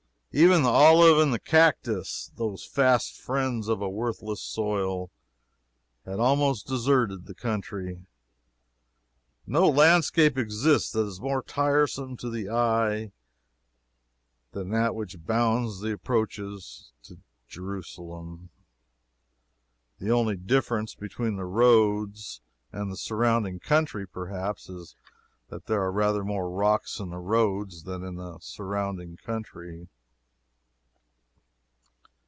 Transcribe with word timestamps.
Even 0.33 0.63
the 0.63 0.69
olive 0.69 1.17
and 1.19 1.33
the 1.33 1.39
cactus, 1.39 2.31
those 2.37 2.63
fast 2.63 3.19
friends 3.19 3.67
of 3.67 3.81
a 3.81 3.89
worthless 3.89 4.41
soil, 4.41 5.11
had 6.05 6.21
almost 6.21 6.65
deserted 6.65 7.25
the 7.25 7.33
country. 7.35 8.05
No 9.45 9.67
landscape 9.67 10.37
exists 10.37 10.93
that 10.93 11.05
is 11.05 11.19
more 11.19 11.43
tiresome 11.43 12.15
to 12.15 12.29
the 12.29 12.49
eye 12.49 13.11
than 14.53 14.69
that 14.69 14.95
which 14.95 15.25
bounds 15.25 15.81
the 15.81 15.91
approaches 15.91 16.93
to 17.03 17.17
Jerusalem. 17.49 18.51
The 19.99 20.11
only 20.11 20.37
difference 20.37 20.95
between 20.95 21.35
the 21.35 21.43
roads 21.43 22.39
and 22.71 22.89
the 22.89 22.95
surrounding 22.95 23.59
country, 23.59 24.07
perhaps, 24.07 24.69
is 24.69 24.95
that 25.49 25.65
there 25.65 25.81
are 25.81 25.91
rather 25.91 26.23
more 26.23 26.49
rocks 26.49 27.01
in 27.01 27.09
the 27.09 27.19
roads 27.19 27.83
than 27.83 28.01
in 28.01 28.15
the 28.15 28.39
surrounding 28.39 29.17
country. 29.17 29.89